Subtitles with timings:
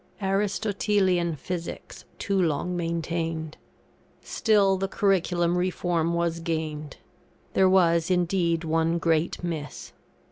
[0.23, 3.55] ARISTOTELIAN PHYSICS TOO LONG MAINTAINED.
[4.21, 6.97] Still the Curriculum reform was gained.
[7.53, 9.93] There was, indeed, one great miss.